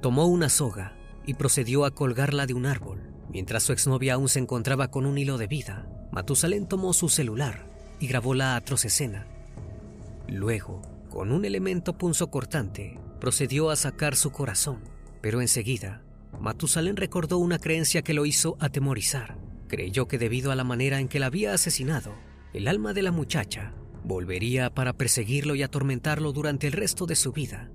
Tomó 0.00 0.26
una 0.26 0.48
soga 0.48 0.96
y 1.26 1.34
procedió 1.34 1.84
a 1.84 1.90
colgarla 1.90 2.46
de 2.46 2.54
un 2.54 2.66
árbol. 2.66 3.10
Mientras 3.30 3.62
su 3.62 3.72
exnovia 3.72 4.14
aún 4.14 4.28
se 4.28 4.38
encontraba 4.38 4.90
con 4.90 5.06
un 5.06 5.18
hilo 5.18 5.38
de 5.38 5.46
vida, 5.46 5.88
Matusalén 6.12 6.66
tomó 6.66 6.92
su 6.92 7.08
celular 7.08 7.70
y 8.00 8.06
grabó 8.06 8.34
la 8.34 8.56
atroz 8.56 8.84
escena. 8.84 9.26
Luego, 10.28 10.82
con 11.10 11.32
un 11.32 11.44
elemento 11.44 11.98
punzocortante, 11.98 12.98
procedió 13.20 13.70
a 13.70 13.76
sacar 13.76 14.16
su 14.16 14.30
corazón 14.30 14.98
pero 15.20 15.40
enseguida, 15.40 16.02
Matusalén 16.40 16.96
recordó 16.96 17.38
una 17.38 17.58
creencia 17.58 18.02
que 18.02 18.14
lo 18.14 18.26
hizo 18.26 18.56
atemorizar. 18.60 19.36
Creyó 19.66 20.06
que 20.06 20.18
debido 20.18 20.52
a 20.52 20.54
la 20.54 20.64
manera 20.64 21.00
en 21.00 21.08
que 21.08 21.18
la 21.18 21.26
había 21.26 21.52
asesinado, 21.52 22.14
el 22.54 22.68
alma 22.68 22.92
de 22.92 23.02
la 23.02 23.12
muchacha 23.12 23.74
volvería 24.04 24.70
para 24.70 24.92
perseguirlo 24.92 25.54
y 25.54 25.62
atormentarlo 25.62 26.32
durante 26.32 26.66
el 26.66 26.72
resto 26.72 27.06
de 27.06 27.16
su 27.16 27.32
vida. 27.32 27.70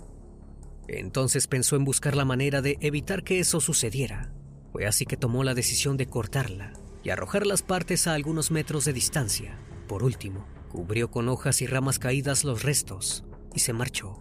Entonces 0.88 1.48
pensó 1.48 1.76
en 1.76 1.86
buscar 1.86 2.16
la 2.16 2.26
manera 2.26 2.62
de 2.62 2.78
evitar 2.82 3.24
que 3.24 3.40
eso 3.40 3.60
sucediera. 3.62 4.32
Fue 4.72 4.86
así 4.86 5.06
que 5.06 5.18
tomó 5.18 5.44
la 5.44 5.54
decisión 5.54 5.98
de 5.98 6.08
cortarla 6.08 6.74
y 7.04 7.10
arrojar 7.10 7.46
las 7.46 7.62
partes 7.62 8.08
a 8.08 8.14
algunos 8.14 8.52
metros 8.52 8.86
de 8.86 8.94
distancia. 8.94 9.58
Por 9.88 10.04
último, 10.04 10.48
cubrió 10.70 11.12
con 11.12 11.30
hojas 11.30 11.62
y 11.62 11.68
ramas 11.68 12.00
caídas 12.00 12.44
los 12.44 12.64
restos 12.64 13.24
y 13.54 13.60
se 13.60 13.74
marchó. 13.74 14.20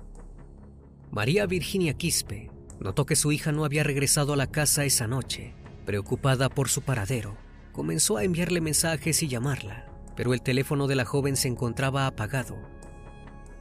María 1.11 1.47
Virginia 1.47 1.95
Quispe 1.95 2.51
Notó 2.83 3.07
que 3.07 3.15
su 3.15 3.31
hija 3.31 3.53
no 3.53 3.65
había 3.65 3.85
regresado 3.85 4.33
a 4.33 4.37
la 4.37 4.49
casa 4.49 4.85
esa 4.85 5.07
noche. 5.07 5.55
Preocupada 5.87 6.49
por 6.49 6.69
su 6.69 6.83
paradero, 6.83 7.37
comenzó 7.71 8.17
a 8.17 8.25
enviarle 8.25 8.61
mensajes 8.61 9.23
y 9.23 9.29
llamarla, 9.29 9.87
pero 10.17 10.35
el 10.35 10.43
teléfono 10.43 10.89
de 10.89 10.97
la 10.97 11.05
joven 11.05 11.37
se 11.37 11.47
encontraba 11.47 12.09
apagado. 12.09 12.57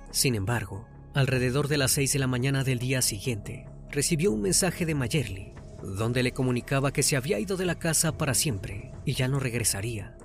Sin 0.09 0.33
embargo, 0.33 0.87
alrededor 1.13 1.67
de 1.67 1.77
las 1.77 1.91
6 1.91 2.13
de 2.13 2.19
la 2.19 2.27
mañana 2.27 2.63
del 2.63 2.79
día 2.79 3.01
siguiente, 3.01 3.65
recibió 3.89 4.31
un 4.31 4.41
mensaje 4.41 4.85
de 4.85 4.95
Mayerly, 4.95 5.53
donde 5.83 6.23
le 6.23 6.31
comunicaba 6.31 6.93
que 6.93 7.03
se 7.03 7.17
había 7.17 7.39
ido 7.39 7.57
de 7.57 7.65
la 7.65 7.79
casa 7.79 8.17
para 8.17 8.33
siempre 8.33 8.91
y 9.05 9.13
ya 9.13 9.27
no 9.27 9.39
regresaría. 9.39 10.17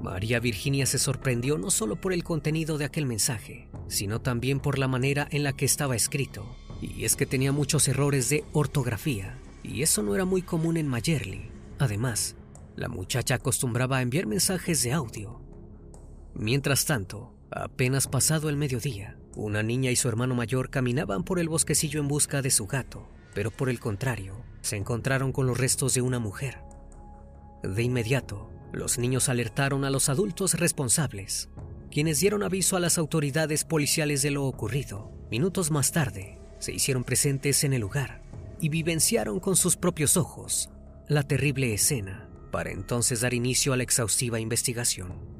María 0.00 0.40
Virginia 0.40 0.86
se 0.86 0.98
sorprendió 0.98 1.58
no 1.58 1.70
solo 1.70 1.96
por 1.96 2.12
el 2.12 2.24
contenido 2.24 2.78
de 2.78 2.86
aquel 2.86 3.04
mensaje, 3.04 3.68
sino 3.88 4.20
también 4.20 4.60
por 4.60 4.78
la 4.78 4.88
manera 4.88 5.28
en 5.30 5.42
la 5.42 5.52
que 5.52 5.66
estaba 5.66 5.96
escrito. 5.96 6.56
Y 6.80 7.04
es 7.04 7.16
que 7.16 7.26
tenía 7.26 7.52
muchos 7.52 7.86
errores 7.88 8.30
de 8.30 8.44
ortografía, 8.52 9.38
y 9.62 9.82
eso 9.82 10.02
no 10.02 10.14
era 10.14 10.24
muy 10.24 10.40
común 10.40 10.78
en 10.78 10.88
Mayerly. 10.88 11.50
Además, 11.78 12.36
la 12.76 12.88
muchacha 12.88 13.34
acostumbraba 13.34 13.98
a 13.98 14.02
enviar 14.02 14.26
mensajes 14.26 14.82
de 14.82 14.92
audio. 14.92 15.42
Mientras 16.34 16.86
tanto, 16.86 17.34
apenas 17.50 18.06
pasado 18.06 18.48
el 18.48 18.56
mediodía, 18.56 19.16
una 19.34 19.62
niña 19.62 19.90
y 19.90 19.96
su 19.96 20.08
hermano 20.08 20.34
mayor 20.34 20.70
caminaban 20.70 21.24
por 21.24 21.38
el 21.38 21.48
bosquecillo 21.48 22.00
en 22.00 22.08
busca 22.08 22.42
de 22.42 22.50
su 22.50 22.66
gato, 22.66 23.08
pero 23.34 23.50
por 23.50 23.68
el 23.68 23.80
contrario, 23.80 24.44
se 24.60 24.76
encontraron 24.76 25.32
con 25.32 25.46
los 25.46 25.58
restos 25.58 25.94
de 25.94 26.02
una 26.02 26.18
mujer. 26.18 26.58
De 27.62 27.82
inmediato, 27.82 28.50
los 28.72 28.98
niños 28.98 29.28
alertaron 29.28 29.84
a 29.84 29.90
los 29.90 30.08
adultos 30.08 30.54
responsables, 30.54 31.48
quienes 31.90 32.20
dieron 32.20 32.42
aviso 32.42 32.76
a 32.76 32.80
las 32.80 32.98
autoridades 32.98 33.64
policiales 33.64 34.22
de 34.22 34.30
lo 34.30 34.44
ocurrido. 34.44 35.10
Minutos 35.30 35.70
más 35.70 35.92
tarde, 35.92 36.38
se 36.58 36.72
hicieron 36.72 37.04
presentes 37.04 37.64
en 37.64 37.72
el 37.72 37.80
lugar 37.80 38.22
y 38.60 38.68
vivenciaron 38.68 39.40
con 39.40 39.56
sus 39.56 39.76
propios 39.76 40.16
ojos 40.16 40.70
la 41.08 41.22
terrible 41.24 41.74
escena 41.74 42.28
para 42.52 42.70
entonces 42.70 43.22
dar 43.22 43.34
inicio 43.34 43.72
a 43.72 43.76
la 43.76 43.82
exhaustiva 43.82 44.38
investigación. 44.38 45.39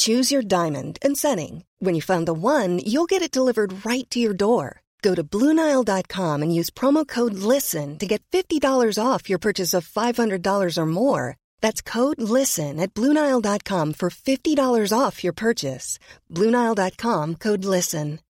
Choose 0.00 0.32
your 0.32 0.40
diamond 0.40 0.98
and 1.02 1.14
setting. 1.14 1.64
When 1.78 1.94
you 1.94 2.00
find 2.00 2.26
the 2.26 2.32
one, 2.32 2.78
you'll 2.78 3.08
get 3.08 3.20
it 3.20 3.30
delivered 3.30 3.84
right 3.84 4.08
to 4.08 4.18
your 4.18 4.32
door. 4.32 4.80
Go 5.02 5.14
to 5.14 5.22
Bluenile.com 5.22 6.42
and 6.42 6.54
use 6.54 6.70
promo 6.70 7.06
code 7.06 7.34
LISTEN 7.34 7.98
to 7.98 8.06
get 8.06 8.22
$50 8.32 8.98
off 8.98 9.28
your 9.28 9.38
purchase 9.38 9.74
of 9.74 9.86
$500 9.86 10.78
or 10.78 10.86
more. 10.86 11.36
That's 11.60 11.82
code 11.82 12.16
LISTEN 12.18 12.80
at 12.80 12.94
Bluenile.com 12.94 13.92
for 13.92 14.08
$50 14.08 14.98
off 14.98 15.22
your 15.22 15.34
purchase. 15.34 15.98
Bluenile.com 16.30 17.34
code 17.34 17.64
LISTEN. 17.64 18.20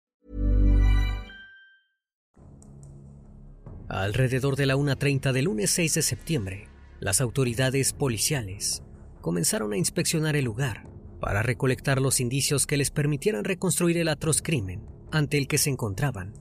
Alrededor 3.89 4.57
de 4.57 4.67
la 4.67 4.75
1.30 4.75 5.33
del 5.33 5.45
lunes 5.45 5.71
6 5.71 5.95
de 5.95 6.03
septiembre, 6.03 6.69
las 6.99 7.21
autoridades 7.21 7.93
policiales 7.93 8.83
comenzaron 9.21 9.73
a 9.73 9.77
inspeccionar 9.77 10.37
el 10.37 10.45
lugar 10.45 10.91
para 11.21 11.43
recolectar 11.43 12.01
los 12.01 12.21
indicios 12.21 12.67
que 12.67 12.77
les 12.77 12.91
permitieran 12.91 13.45
reconstruir 13.45 13.99
el 13.99 14.09
atroz 14.09 14.43
crimen 14.43 14.87
ante 15.13 15.39
el 15.39 15.47
que 15.47 15.59
se 15.59 15.71
encontraban. 15.71 16.33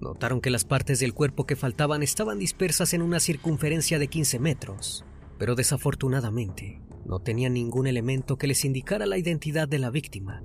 Notaron 0.00 0.40
que 0.40 0.50
las 0.50 0.64
partes 0.64 1.00
del 1.00 1.14
cuerpo 1.14 1.46
que 1.46 1.56
faltaban 1.56 2.02
estaban 2.02 2.38
dispersas 2.38 2.94
en 2.94 3.02
una 3.02 3.20
circunferencia 3.20 3.98
de 3.98 4.08
15 4.08 4.38
metros, 4.38 5.04
pero 5.38 5.54
desafortunadamente 5.54 6.80
no 7.04 7.20
tenían 7.20 7.54
ningún 7.54 7.86
elemento 7.86 8.36
que 8.36 8.46
les 8.46 8.64
indicara 8.64 9.06
la 9.06 9.18
identidad 9.18 9.68
de 9.68 9.78
la 9.78 9.90
víctima. 9.90 10.42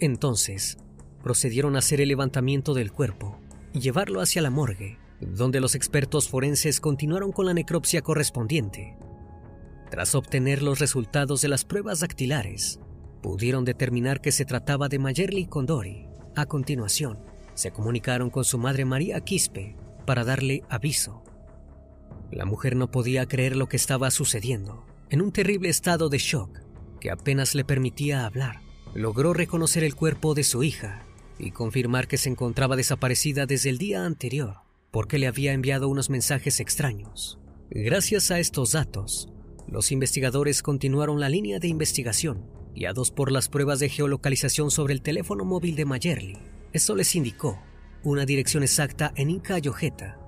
Entonces, 0.00 0.78
procedieron 1.22 1.76
a 1.76 1.80
hacer 1.80 2.00
el 2.00 2.08
levantamiento 2.08 2.74
del 2.74 2.92
cuerpo 2.92 3.38
y 3.72 3.80
llevarlo 3.80 4.20
hacia 4.20 4.42
la 4.42 4.50
morgue, 4.50 4.98
donde 5.20 5.60
los 5.60 5.74
expertos 5.74 6.28
forenses 6.28 6.80
continuaron 6.80 7.32
con 7.32 7.46
la 7.46 7.54
necropsia 7.54 8.02
correspondiente. 8.02 8.96
Tras 9.92 10.14
obtener 10.14 10.62
los 10.62 10.78
resultados 10.78 11.42
de 11.42 11.48
las 11.48 11.66
pruebas 11.66 12.00
dactilares, 12.00 12.80
pudieron 13.22 13.66
determinar 13.66 14.22
que 14.22 14.32
se 14.32 14.46
trataba 14.46 14.88
de 14.88 14.98
Mayerly 14.98 15.44
Condori. 15.44 16.08
A 16.34 16.46
continuación, 16.46 17.18
se 17.52 17.72
comunicaron 17.72 18.30
con 18.30 18.46
su 18.46 18.56
madre 18.56 18.86
María 18.86 19.20
Quispe 19.20 19.76
para 20.06 20.24
darle 20.24 20.62
aviso. 20.70 21.22
La 22.30 22.46
mujer 22.46 22.74
no 22.74 22.90
podía 22.90 23.26
creer 23.26 23.54
lo 23.54 23.68
que 23.68 23.76
estaba 23.76 24.10
sucediendo. 24.10 24.86
En 25.10 25.20
un 25.20 25.30
terrible 25.30 25.68
estado 25.68 26.08
de 26.08 26.16
shock 26.16 26.60
que 26.98 27.10
apenas 27.10 27.54
le 27.54 27.66
permitía 27.66 28.24
hablar, 28.24 28.62
logró 28.94 29.34
reconocer 29.34 29.84
el 29.84 29.94
cuerpo 29.94 30.32
de 30.32 30.44
su 30.44 30.62
hija 30.62 31.04
y 31.38 31.50
confirmar 31.50 32.08
que 32.08 32.16
se 32.16 32.30
encontraba 32.30 32.76
desaparecida 32.76 33.44
desde 33.44 33.68
el 33.68 33.76
día 33.76 34.06
anterior 34.06 34.56
porque 34.90 35.18
le 35.18 35.26
había 35.26 35.52
enviado 35.52 35.90
unos 35.90 36.08
mensajes 36.08 36.60
extraños. 36.60 37.38
Gracias 37.68 38.30
a 38.30 38.38
estos 38.38 38.72
datos, 38.72 39.28
los 39.66 39.92
investigadores 39.92 40.62
continuaron 40.62 41.20
la 41.20 41.28
línea 41.28 41.58
de 41.58 41.68
investigación, 41.68 42.46
guiados 42.74 43.10
por 43.10 43.30
las 43.30 43.48
pruebas 43.48 43.78
de 43.78 43.88
geolocalización 43.88 44.70
sobre 44.70 44.94
el 44.94 45.02
teléfono 45.02 45.44
móvil 45.44 45.76
de 45.76 45.84
Mayerly. 45.84 46.38
Esto 46.72 46.94
les 46.94 47.14
indicó 47.14 47.60
una 48.02 48.24
dirección 48.24 48.62
exacta 48.62 49.12
en 49.16 49.30
Inca 49.30 49.58
Yojeta. 49.58 50.18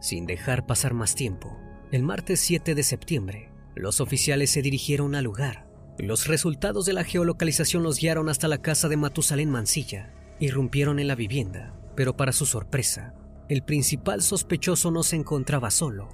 Sin 0.00 0.26
dejar 0.26 0.66
pasar 0.66 0.94
más 0.94 1.14
tiempo, 1.14 1.56
el 1.90 2.02
martes 2.02 2.40
7 2.40 2.74
de 2.74 2.82
septiembre, 2.82 3.50
los 3.74 4.00
oficiales 4.00 4.50
se 4.50 4.62
dirigieron 4.62 5.14
al 5.14 5.24
lugar. 5.24 5.66
Los 5.98 6.26
resultados 6.26 6.86
de 6.86 6.92
la 6.92 7.04
geolocalización 7.04 7.82
los 7.82 7.98
guiaron 7.98 8.28
hasta 8.28 8.48
la 8.48 8.58
casa 8.58 8.88
de 8.88 8.96
Matusalén 8.96 9.50
Mancilla. 9.50 10.12
Irrumpieron 10.38 10.98
en 10.98 11.08
la 11.08 11.14
vivienda, 11.14 11.74
pero 11.96 12.16
para 12.16 12.32
su 12.32 12.46
sorpresa, 12.46 13.14
el 13.48 13.62
principal 13.62 14.22
sospechoso 14.22 14.90
no 14.90 15.02
se 15.02 15.16
encontraba 15.16 15.70
solo. 15.70 16.08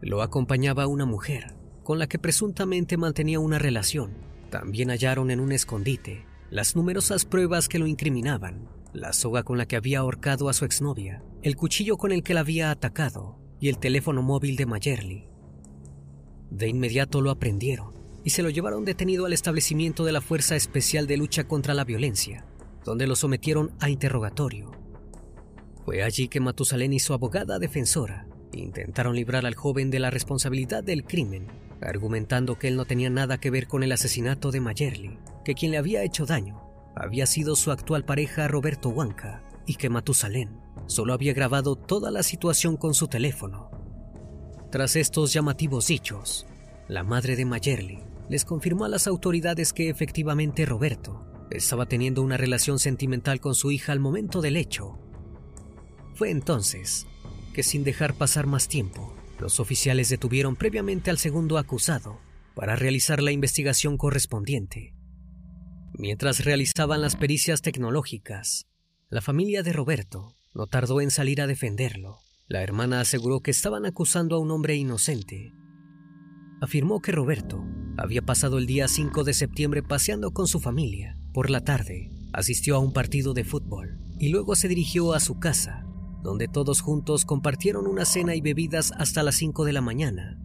Lo 0.00 0.22
acompañaba 0.22 0.86
una 0.86 1.06
mujer, 1.06 1.54
con 1.82 1.98
la 1.98 2.06
que 2.06 2.20
presuntamente 2.20 2.96
mantenía 2.96 3.40
una 3.40 3.58
relación. 3.58 4.12
También 4.48 4.90
hallaron 4.90 5.30
en 5.30 5.40
un 5.40 5.50
escondite 5.50 6.24
las 6.50 6.76
numerosas 6.76 7.24
pruebas 7.24 7.68
que 7.68 7.78
lo 7.78 7.86
incriminaban, 7.86 8.68
la 8.92 9.12
soga 9.12 9.42
con 9.42 9.58
la 9.58 9.66
que 9.66 9.76
había 9.76 9.98
ahorcado 9.98 10.48
a 10.48 10.52
su 10.52 10.64
exnovia, 10.64 11.22
el 11.42 11.56
cuchillo 11.56 11.96
con 11.96 12.12
el 12.12 12.22
que 12.22 12.32
la 12.32 12.40
había 12.40 12.70
atacado 12.70 13.38
y 13.60 13.68
el 13.68 13.78
teléfono 13.78 14.22
móvil 14.22 14.56
de 14.56 14.66
Mayerly. 14.66 15.28
De 16.50 16.68
inmediato 16.68 17.20
lo 17.20 17.30
aprendieron 17.30 17.92
y 18.24 18.30
se 18.30 18.42
lo 18.42 18.50
llevaron 18.50 18.84
detenido 18.84 19.26
al 19.26 19.32
establecimiento 19.32 20.04
de 20.04 20.12
la 20.12 20.20
Fuerza 20.20 20.54
Especial 20.54 21.06
de 21.06 21.16
Lucha 21.16 21.44
contra 21.44 21.74
la 21.74 21.84
Violencia, 21.84 22.46
donde 22.84 23.06
lo 23.06 23.16
sometieron 23.16 23.72
a 23.80 23.90
interrogatorio. 23.90 24.70
Fue 25.84 26.02
allí 26.02 26.28
que 26.28 26.40
Matusalén 26.40 26.92
y 26.92 27.00
su 27.00 27.14
abogada 27.14 27.58
defensora 27.58 28.26
intentaron 28.52 29.14
librar 29.14 29.46
al 29.46 29.54
joven 29.54 29.90
de 29.90 29.98
la 29.98 30.10
responsabilidad 30.10 30.82
del 30.82 31.04
crimen, 31.04 31.46
argumentando 31.80 32.58
que 32.58 32.68
él 32.68 32.76
no 32.76 32.84
tenía 32.84 33.10
nada 33.10 33.38
que 33.38 33.50
ver 33.50 33.68
con 33.68 33.82
el 33.82 33.92
asesinato 33.92 34.50
de 34.50 34.60
Mayerly, 34.60 35.18
que 35.44 35.54
quien 35.54 35.70
le 35.70 35.78
había 35.78 36.02
hecho 36.02 36.26
daño 36.26 36.62
había 36.96 37.26
sido 37.26 37.54
su 37.56 37.70
actual 37.70 38.04
pareja 38.04 38.48
Roberto 38.48 38.88
Huanca 38.88 39.42
y 39.66 39.74
que 39.76 39.90
Matusalén 39.90 40.60
solo 40.86 41.12
había 41.12 41.34
grabado 41.34 41.76
toda 41.76 42.10
la 42.10 42.22
situación 42.22 42.76
con 42.76 42.94
su 42.94 43.08
teléfono. 43.08 43.70
Tras 44.70 44.96
estos 44.96 45.32
llamativos 45.32 45.86
dichos, 45.86 46.46
la 46.88 47.02
madre 47.02 47.36
de 47.36 47.44
Mayerly 47.44 48.02
les 48.28 48.44
confirmó 48.44 48.84
a 48.84 48.88
las 48.88 49.06
autoridades 49.06 49.72
que 49.72 49.88
efectivamente 49.88 50.66
Roberto 50.66 51.24
estaba 51.50 51.86
teniendo 51.86 52.22
una 52.22 52.36
relación 52.36 52.78
sentimental 52.78 53.40
con 53.40 53.54
su 53.54 53.70
hija 53.70 53.92
al 53.92 54.00
momento 54.00 54.40
del 54.40 54.56
hecho. 54.56 54.98
Fue 56.14 56.30
entonces 56.30 57.06
que 57.58 57.64
sin 57.64 57.82
dejar 57.82 58.14
pasar 58.14 58.46
más 58.46 58.68
tiempo, 58.68 59.16
los 59.40 59.58
oficiales 59.58 60.08
detuvieron 60.08 60.54
previamente 60.54 61.10
al 61.10 61.18
segundo 61.18 61.58
acusado 61.58 62.20
para 62.54 62.76
realizar 62.76 63.20
la 63.20 63.32
investigación 63.32 63.96
correspondiente. 63.96 64.94
Mientras 65.92 66.44
realizaban 66.44 67.00
las 67.00 67.16
pericias 67.16 67.60
tecnológicas, 67.60 68.68
la 69.10 69.22
familia 69.22 69.64
de 69.64 69.72
Roberto 69.72 70.36
no 70.54 70.68
tardó 70.68 71.00
en 71.00 71.10
salir 71.10 71.40
a 71.40 71.48
defenderlo. 71.48 72.20
La 72.46 72.62
hermana 72.62 73.00
aseguró 73.00 73.40
que 73.40 73.50
estaban 73.50 73.86
acusando 73.86 74.36
a 74.36 74.38
un 74.38 74.52
hombre 74.52 74.76
inocente. 74.76 75.52
Afirmó 76.60 77.02
que 77.02 77.10
Roberto 77.10 77.66
había 77.96 78.22
pasado 78.22 78.58
el 78.58 78.66
día 78.66 78.86
5 78.86 79.24
de 79.24 79.34
septiembre 79.34 79.82
paseando 79.82 80.30
con 80.30 80.46
su 80.46 80.60
familia. 80.60 81.18
Por 81.34 81.50
la 81.50 81.64
tarde, 81.64 82.12
asistió 82.32 82.76
a 82.76 82.78
un 82.78 82.92
partido 82.92 83.34
de 83.34 83.42
fútbol 83.42 83.98
y 84.20 84.28
luego 84.28 84.54
se 84.54 84.68
dirigió 84.68 85.12
a 85.12 85.18
su 85.18 85.40
casa, 85.40 85.87
donde 86.22 86.48
todos 86.48 86.80
juntos 86.80 87.24
compartieron 87.24 87.86
una 87.86 88.04
cena 88.04 88.34
y 88.34 88.40
bebidas 88.40 88.92
hasta 88.96 89.22
las 89.22 89.36
5 89.36 89.64
de 89.64 89.72
la 89.72 89.80
mañana. 89.80 90.38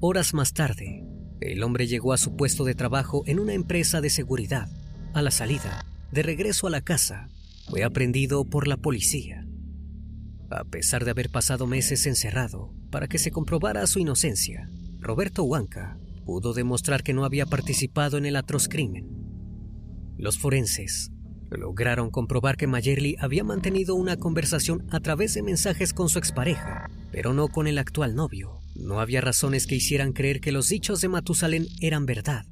Horas 0.00 0.34
más 0.34 0.52
tarde, 0.52 1.04
el 1.40 1.62
hombre 1.62 1.86
llegó 1.86 2.12
a 2.12 2.18
su 2.18 2.36
puesto 2.36 2.64
de 2.64 2.74
trabajo 2.74 3.22
en 3.26 3.38
una 3.38 3.54
empresa 3.54 4.00
de 4.00 4.10
seguridad. 4.10 4.68
A 5.12 5.22
la 5.22 5.30
salida, 5.30 5.84
de 6.10 6.22
regreso 6.22 6.66
a 6.66 6.70
la 6.70 6.80
casa, 6.80 7.28
fue 7.68 7.84
aprendido 7.84 8.44
por 8.44 8.66
la 8.66 8.76
policía. 8.76 9.46
A 10.50 10.64
pesar 10.64 11.04
de 11.04 11.10
haber 11.10 11.30
pasado 11.30 11.66
meses 11.66 12.06
encerrado 12.06 12.74
para 12.90 13.08
que 13.08 13.18
se 13.18 13.30
comprobara 13.30 13.86
su 13.86 13.98
inocencia, 13.98 14.70
Roberto 15.00 15.44
Huanca 15.44 15.98
pudo 16.24 16.52
demostrar 16.52 17.02
que 17.02 17.12
no 17.12 17.24
había 17.24 17.46
participado 17.46 18.18
en 18.18 18.26
el 18.26 18.36
atroz 18.36 18.68
crimen. 18.68 19.08
Los 20.16 20.38
forenses 20.38 21.10
lograron 21.56 22.10
comprobar 22.10 22.56
que 22.56 22.66
Mayerly 22.66 23.16
había 23.20 23.44
mantenido 23.44 23.94
una 23.94 24.16
conversación 24.16 24.86
a 24.90 25.00
través 25.00 25.34
de 25.34 25.42
mensajes 25.42 25.92
con 25.92 26.08
su 26.08 26.18
expareja, 26.18 26.90
pero 27.10 27.32
no 27.32 27.48
con 27.48 27.66
el 27.66 27.78
actual 27.78 28.14
novio. 28.14 28.60
No 28.74 29.00
había 29.00 29.20
razones 29.20 29.66
que 29.66 29.76
hicieran 29.76 30.12
creer 30.12 30.40
que 30.40 30.52
los 30.52 30.68
dichos 30.68 31.00
de 31.00 31.08
Matusalén 31.08 31.66
eran 31.80 32.06
verdad. 32.06 32.44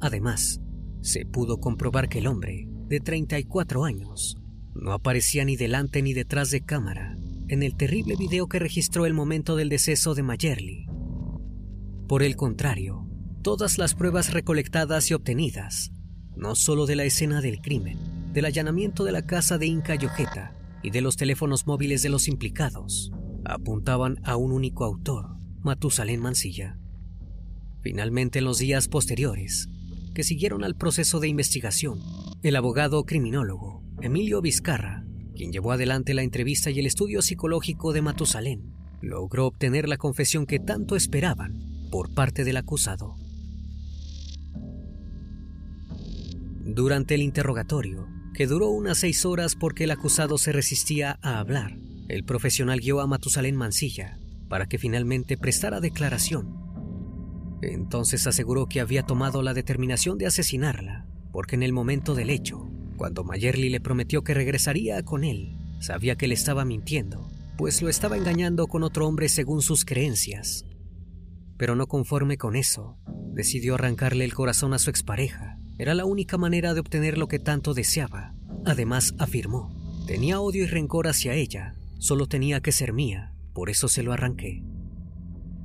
Además, 0.00 0.60
se 1.00 1.26
pudo 1.26 1.58
comprobar 1.58 2.08
que 2.08 2.18
el 2.18 2.26
hombre, 2.26 2.66
de 2.86 3.00
34 3.00 3.84
años, 3.84 4.36
no 4.74 4.92
aparecía 4.92 5.44
ni 5.44 5.56
delante 5.56 6.02
ni 6.02 6.14
detrás 6.14 6.50
de 6.50 6.64
cámara 6.64 7.16
en 7.48 7.62
el 7.62 7.76
terrible 7.76 8.16
video 8.16 8.46
que 8.46 8.58
registró 8.58 9.06
el 9.06 9.14
momento 9.14 9.56
del 9.56 9.68
deceso 9.68 10.14
de 10.14 10.22
Mayerly. 10.22 10.86
Por 12.06 12.22
el 12.22 12.36
contrario, 12.36 13.06
todas 13.42 13.78
las 13.78 13.94
pruebas 13.94 14.32
recolectadas 14.32 15.10
y 15.10 15.14
obtenidas 15.14 15.92
no 16.38 16.54
solo 16.54 16.86
de 16.86 16.96
la 16.96 17.04
escena 17.04 17.40
del 17.40 17.60
crimen, 17.60 17.98
del 18.32 18.44
allanamiento 18.44 19.04
de 19.04 19.12
la 19.12 19.22
casa 19.26 19.58
de 19.58 19.66
Inca 19.66 19.96
Yojeta 19.96 20.54
y 20.82 20.90
de 20.90 21.00
los 21.00 21.16
teléfonos 21.16 21.66
móviles 21.66 22.02
de 22.02 22.08
los 22.08 22.28
implicados, 22.28 23.10
apuntaban 23.44 24.20
a 24.24 24.36
un 24.36 24.52
único 24.52 24.84
autor, 24.84 25.36
Matusalén 25.60 26.20
Mancilla. 26.20 26.78
Finalmente, 27.80 28.38
en 28.38 28.44
los 28.44 28.58
días 28.58 28.88
posteriores, 28.88 29.68
que 30.14 30.22
siguieron 30.22 30.64
al 30.64 30.76
proceso 30.76 31.20
de 31.20 31.28
investigación, 31.28 32.00
el 32.42 32.56
abogado 32.56 33.04
criminólogo 33.04 33.82
Emilio 34.00 34.40
Vizcarra, 34.40 35.04
quien 35.34 35.50
llevó 35.52 35.72
adelante 35.72 36.14
la 36.14 36.22
entrevista 36.22 36.70
y 36.70 36.78
el 36.78 36.86
estudio 36.86 37.20
psicológico 37.20 37.92
de 37.92 38.02
Matusalén, 38.02 38.72
logró 39.00 39.46
obtener 39.46 39.88
la 39.88 39.96
confesión 39.96 40.46
que 40.46 40.60
tanto 40.60 40.94
esperaban 40.94 41.88
por 41.90 42.14
parte 42.14 42.44
del 42.44 42.56
acusado. 42.56 43.16
Durante 46.70 47.14
el 47.14 47.22
interrogatorio, 47.22 48.08
que 48.34 48.46
duró 48.46 48.68
unas 48.68 48.98
seis 48.98 49.24
horas 49.24 49.56
porque 49.56 49.84
el 49.84 49.90
acusado 49.90 50.36
se 50.36 50.52
resistía 50.52 51.18
a 51.22 51.38
hablar, 51.38 51.78
el 52.08 52.24
profesional 52.24 52.80
guió 52.80 53.00
a 53.00 53.06
Matusalén 53.06 53.56
Mancilla 53.56 54.18
para 54.50 54.66
que 54.66 54.76
finalmente 54.76 55.38
prestara 55.38 55.80
declaración. 55.80 56.58
Entonces 57.62 58.26
aseguró 58.26 58.66
que 58.66 58.80
había 58.80 59.02
tomado 59.02 59.40
la 59.40 59.54
determinación 59.54 60.18
de 60.18 60.26
asesinarla, 60.26 61.06
porque 61.32 61.54
en 61.54 61.62
el 61.62 61.72
momento 61.72 62.14
del 62.14 62.28
hecho, 62.28 62.70
cuando 62.98 63.24
Mayerly 63.24 63.70
le 63.70 63.80
prometió 63.80 64.22
que 64.22 64.34
regresaría 64.34 65.02
con 65.02 65.24
él, 65.24 65.56
sabía 65.80 66.16
que 66.16 66.28
le 66.28 66.34
estaba 66.34 66.66
mintiendo, 66.66 67.30
pues 67.56 67.80
lo 67.80 67.88
estaba 67.88 68.18
engañando 68.18 68.66
con 68.66 68.82
otro 68.82 69.06
hombre 69.06 69.30
según 69.30 69.62
sus 69.62 69.86
creencias. 69.86 70.66
Pero 71.56 71.76
no 71.76 71.86
conforme 71.86 72.36
con 72.36 72.56
eso, 72.56 72.98
decidió 73.32 73.76
arrancarle 73.76 74.26
el 74.26 74.34
corazón 74.34 74.74
a 74.74 74.78
su 74.78 74.90
expareja 74.90 75.57
era 75.78 75.94
la 75.94 76.04
única 76.04 76.36
manera 76.36 76.74
de 76.74 76.80
obtener 76.80 77.16
lo 77.16 77.28
que 77.28 77.38
tanto 77.38 77.72
deseaba. 77.72 78.34
Además, 78.64 79.14
afirmó 79.18 79.78
Tenía 80.06 80.40
odio 80.40 80.64
y 80.64 80.66
rencor 80.66 81.06
hacia 81.06 81.34
ella, 81.34 81.74
solo 81.98 82.26
tenía 82.26 82.60
que 82.62 82.72
ser 82.72 82.94
mía, 82.94 83.34
por 83.52 83.68
eso 83.68 83.88
se 83.88 84.02
lo 84.02 84.12
arranqué. 84.12 84.62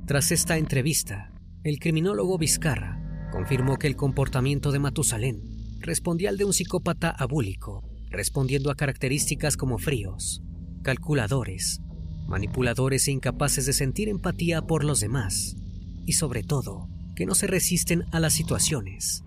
Tras 0.06 0.32
esta 0.32 0.58
entrevista, 0.58 1.32
el 1.62 1.78
criminólogo 1.78 2.36
Vizcarra 2.36 3.30
confirmó 3.32 3.78
que 3.78 3.86
el 3.86 3.96
comportamiento 3.96 4.70
de 4.70 4.80
Matusalén 4.80 5.78
respondía 5.80 6.28
al 6.28 6.36
de 6.36 6.44
un 6.44 6.52
psicópata 6.52 7.08
abúlico, 7.10 7.82
respondiendo 8.10 8.70
a 8.70 8.74
características 8.74 9.56
como 9.56 9.78
fríos, 9.78 10.42
calculadores, 10.82 11.80
manipuladores 12.28 13.08
e 13.08 13.12
incapaces 13.12 13.64
de 13.64 13.72
sentir 13.72 14.10
empatía 14.10 14.60
por 14.60 14.84
los 14.84 15.00
demás, 15.00 15.56
y 16.04 16.12
sobre 16.12 16.42
todo, 16.42 16.88
que 17.16 17.24
no 17.24 17.34
se 17.34 17.46
resisten 17.46 18.04
a 18.12 18.20
las 18.20 18.34
situaciones. 18.34 19.24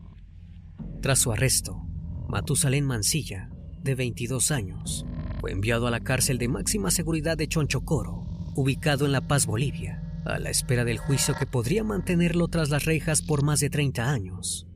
Tras 1.01 1.19
su 1.19 1.31
arresto, 1.31 1.87
Matusalén 2.27 2.85
Mancilla, 2.85 3.49
de 3.83 3.95
22 3.95 4.51
años, 4.51 5.05
fue 5.39 5.51
enviado 5.51 5.87
a 5.87 5.91
la 5.91 6.01
cárcel 6.01 6.37
de 6.37 6.47
máxima 6.47 6.91
seguridad 6.91 7.37
de 7.37 7.47
Chonchocoro, 7.47 8.25
ubicado 8.55 9.05
en 9.05 9.11
La 9.11 9.27
Paz, 9.27 9.45
Bolivia, 9.45 10.03
a 10.25 10.39
la 10.39 10.49
espera 10.49 10.83
del 10.83 10.97
juicio 10.97 11.35
que 11.39 11.45
podría 11.45 11.83
mantenerlo 11.83 12.47
tras 12.47 12.69
las 12.69 12.85
rejas 12.85 13.21
por 13.21 13.43
más 13.43 13.59
de 13.59 13.69
30 13.69 14.11
años. 14.11 14.67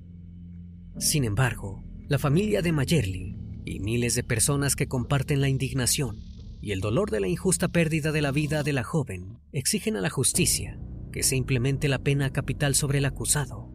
Sin 0.98 1.24
embargo, 1.24 1.84
la 2.08 2.20
familia 2.20 2.62
de 2.62 2.72
Mayerly 2.72 3.38
y 3.66 3.80
miles 3.80 4.16
de 4.16 4.24
personas 4.24 4.76
que 4.76 4.88
comparten 4.88 5.42
la 5.42 5.50
indignación 5.50 6.22
y 6.62 6.72
el 6.72 6.80
dolor 6.80 7.12
de 7.12 7.20
la 7.20 7.28
injusta 7.28 7.68
pérdida 7.68 8.12
de 8.12 8.22
la 8.22 8.32
vida 8.32 8.64
de 8.64 8.74
la 8.74 8.84
joven 8.84 9.40
exigen 9.52 9.98
a 9.98 10.02
la 10.02 10.10
justicia 10.10 10.80
que 11.12 11.24
se 11.24 11.36
implemente 11.36 11.90
la 11.90 12.00
pena 12.00 12.32
capital 12.32 12.76
sobre 12.76 13.00
el 13.00 13.06
acusado. 13.06 13.70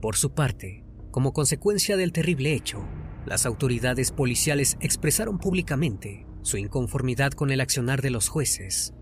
Por 0.00 0.16
su 0.16 0.34
parte, 0.34 0.85
como 1.16 1.32
consecuencia 1.32 1.96
del 1.96 2.12
terrible 2.12 2.52
hecho, 2.52 2.84
las 3.24 3.46
autoridades 3.46 4.12
policiales 4.12 4.76
expresaron 4.80 5.38
públicamente 5.38 6.26
su 6.42 6.58
inconformidad 6.58 7.32
con 7.32 7.50
el 7.50 7.62
accionar 7.62 8.02
de 8.02 8.10
los 8.10 8.28
jueces. 8.28 8.92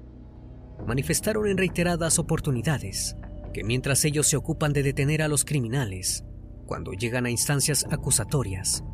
Manifestaron 0.86 1.48
en 1.48 1.56
reiteradas 1.56 2.20
oportunidades 2.20 3.16
que 3.52 3.64
mientras 3.64 4.04
ellos 4.04 4.28
se 4.28 4.36
ocupan 4.36 4.72
de 4.72 4.84
detener 4.84 5.22
a 5.22 5.28
los 5.28 5.44
criminales, 5.44 6.24
cuando 6.66 6.92
llegan 6.92 7.26
a 7.26 7.30
instancias 7.30 7.84
acusatorias, 7.90 8.84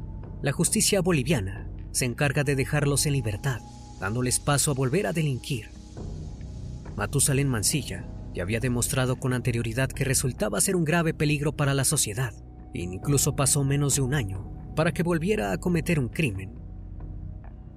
la 0.40 0.52
justicia 0.52 1.02
boliviana 1.02 1.70
se 1.90 2.06
encarga 2.06 2.42
de 2.42 2.56
dejarlos 2.56 3.04
en 3.04 3.12
libertad, 3.12 3.60
dándoles 4.00 4.40
paso 4.40 4.70
a 4.70 4.74
volver 4.74 5.06
a 5.06 5.12
delinquir. 5.12 5.68
Matusalén 6.96 7.48
Mancilla 7.48 8.08
ya 8.32 8.44
había 8.44 8.60
demostrado 8.60 9.16
con 9.16 9.34
anterioridad 9.34 9.90
que 9.90 10.04
resultaba 10.04 10.58
ser 10.62 10.74
un 10.74 10.86
grave 10.86 11.12
peligro 11.12 11.52
para 11.52 11.74
la 11.74 11.84
sociedad, 11.84 12.32
incluso 12.72 13.34
pasó 13.34 13.64
menos 13.64 13.96
de 13.96 14.02
un 14.02 14.14
año 14.14 14.50
para 14.76 14.92
que 14.92 15.02
volviera 15.02 15.52
a 15.52 15.58
cometer 15.58 15.98
un 15.98 16.08
crimen. 16.08 16.54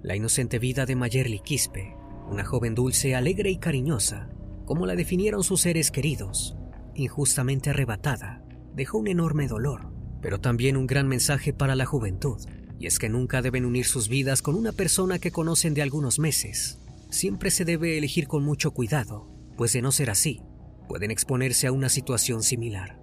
La 0.01 0.15
inocente 0.15 0.59
vida 0.59 0.85
de 0.85 0.95
Mayerly 0.95 1.39
Quispe, 1.39 1.95
una 2.29 2.45
joven 2.45 2.75
dulce, 2.75 3.15
alegre 3.15 3.49
y 3.49 3.57
cariñosa, 3.57 4.29
como 4.65 4.85
la 4.85 4.95
definieron 4.95 5.43
sus 5.43 5.61
seres 5.61 5.91
queridos, 5.91 6.55
injustamente 6.95 7.69
arrebatada, 7.69 8.43
dejó 8.75 8.97
un 8.97 9.07
enorme 9.07 9.47
dolor, 9.47 9.91
pero 10.21 10.39
también 10.39 10.77
un 10.77 10.87
gran 10.87 11.07
mensaje 11.07 11.53
para 11.53 11.75
la 11.75 11.85
juventud, 11.85 12.39
y 12.79 12.87
es 12.87 12.99
que 12.99 13.09
nunca 13.09 13.41
deben 13.41 13.65
unir 13.65 13.85
sus 13.85 14.09
vidas 14.09 14.41
con 14.41 14.55
una 14.55 14.71
persona 14.71 15.19
que 15.19 15.31
conocen 15.31 15.73
de 15.73 15.81
algunos 15.81 16.19
meses. 16.19 16.79
Siempre 17.09 17.51
se 17.51 17.65
debe 17.65 17.97
elegir 17.97 18.27
con 18.27 18.43
mucho 18.43 18.71
cuidado, 18.71 19.29
pues 19.57 19.73
de 19.73 19.81
no 19.81 19.91
ser 19.91 20.09
así, 20.09 20.41
pueden 20.87 21.11
exponerse 21.11 21.67
a 21.67 21.71
una 21.71 21.89
situación 21.89 22.43
similar. 22.43 23.02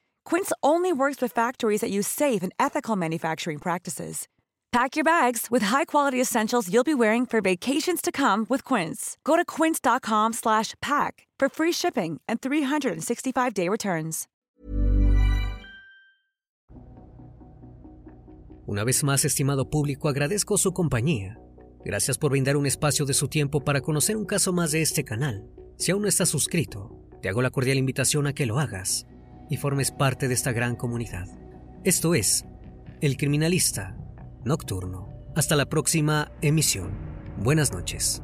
Quince 0.31 0.53
only 0.63 0.93
works 0.93 1.21
with 1.21 1.33
factories 1.33 1.81
that 1.81 1.91
use 1.91 2.07
safe 2.07 2.41
and 2.41 2.53
ethical 2.57 2.95
manufacturing 2.95 3.59
practices. 3.59 4.29
Pack 4.71 4.95
your 4.95 5.03
bags 5.03 5.47
with 5.51 5.61
high-quality 5.61 6.21
essentials 6.21 6.69
you'll 6.71 6.85
be 6.85 6.93
wearing 6.93 7.25
for 7.25 7.41
vacations 7.41 8.01
to 8.01 8.13
come 8.13 8.45
with 8.47 8.63
Quince. 8.63 9.17
Go 9.25 9.35
to 9.35 9.43
quince.com/pack 9.43 11.27
for 11.37 11.49
free 11.49 11.73
shipping 11.73 12.21
and 12.29 12.39
365-day 12.39 13.67
returns. 13.67 14.27
Una 18.65 18.85
vez 18.85 19.03
más, 19.03 19.25
estimado 19.25 19.69
público, 19.69 20.07
agradezco 20.07 20.57
su 20.57 20.71
compañía. 20.71 21.37
Gracias 21.83 22.17
por 22.17 22.31
brindar 22.31 22.55
un 22.55 22.65
espacio 22.65 23.05
de 23.05 23.13
su 23.13 23.27
tiempo 23.27 23.59
para 23.65 23.81
conocer 23.81 24.15
un 24.15 24.25
caso 24.25 24.53
más 24.53 24.71
de 24.71 24.81
este 24.81 25.03
canal. 25.03 25.49
Si 25.77 25.91
aún 25.91 26.03
no 26.03 26.07
estás 26.07 26.29
suscrito, 26.29 26.89
te 27.21 27.27
hago 27.27 27.41
la 27.41 27.49
cordial 27.49 27.77
invitación 27.77 28.27
a 28.27 28.33
que 28.33 28.45
lo 28.45 28.59
hagas 28.59 29.05
y 29.51 29.57
formes 29.57 29.91
parte 29.91 30.29
de 30.29 30.33
esta 30.33 30.53
gran 30.53 30.77
comunidad. 30.77 31.27
Esto 31.83 32.15
es 32.15 32.45
El 33.01 33.17
Criminalista 33.17 33.97
Nocturno. 34.45 35.09
Hasta 35.35 35.57
la 35.57 35.65
próxima 35.65 36.31
emisión. 36.41 36.91
Buenas 37.37 37.73
noches. 37.73 38.23